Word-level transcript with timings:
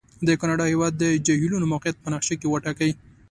د 0.27 0.29
کاناډا 0.39 0.65
د 0.67 0.71
هېواد 0.73 0.93
د 0.97 1.03
جهیلونو 1.25 1.65
موقعیت 1.73 1.97
په 2.01 2.09
نقشې 2.13 2.35
کې 2.39 2.47
وټاکئ. 2.49 2.91